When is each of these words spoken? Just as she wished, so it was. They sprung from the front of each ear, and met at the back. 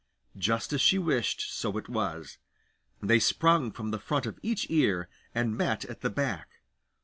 Just 0.35 0.73
as 0.73 0.81
she 0.81 0.97
wished, 0.97 1.41
so 1.53 1.77
it 1.77 1.87
was. 1.87 2.39
They 3.03 3.19
sprung 3.19 3.71
from 3.71 3.91
the 3.91 3.99
front 3.99 4.25
of 4.25 4.39
each 4.41 4.65
ear, 4.71 5.07
and 5.35 5.55
met 5.55 5.85
at 5.85 6.01
the 6.01 6.09
back. 6.09 6.55